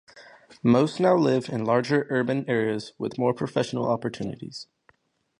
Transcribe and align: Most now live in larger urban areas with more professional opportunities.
Most 0.63 0.99
now 0.99 1.15
live 1.15 1.47
in 1.47 1.63
larger 1.63 2.07
urban 2.09 2.49
areas 2.49 2.93
with 2.97 3.19
more 3.19 3.35
professional 3.35 3.87
opportunities. 3.87 4.65